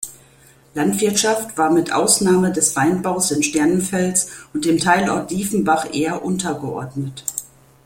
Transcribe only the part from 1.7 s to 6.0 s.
mit Ausnahme des Weinbaus in Sternenfels und dem Teilort Diefenbach